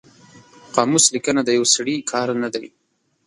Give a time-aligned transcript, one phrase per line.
[0.75, 2.65] قاموس لیکنه د یو سړي کار نه دی